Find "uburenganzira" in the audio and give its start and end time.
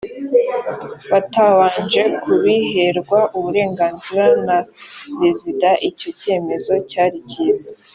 3.37-4.25